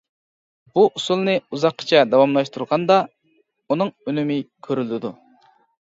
بۇ 0.79 0.85
ئۇسۇلنى 0.99 1.35
ئۇزاققىچە 1.41 2.01
داۋاملاشتۇرغاندا، 2.15 2.99
ئۇنىڭ 3.67 3.97
ئۈنۈمى 4.09 4.43
كۆرۈلىدۇ. 4.69 5.19